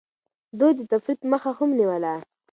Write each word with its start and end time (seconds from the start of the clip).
ده 0.59 0.67
د 0.77 0.79
تفريط 0.91 1.21
مخه 1.31 1.51
هم 1.57 1.69
نيوله. 1.79 2.13